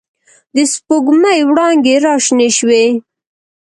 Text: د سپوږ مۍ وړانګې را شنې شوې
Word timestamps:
د 0.55 0.57
سپوږ 0.73 1.05
مۍ 1.21 1.39
وړانګې 1.49 1.95
را 2.05 2.13
شنې 2.25 2.49
شوې 2.57 2.85